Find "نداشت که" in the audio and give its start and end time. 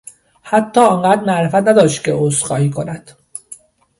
1.55-2.13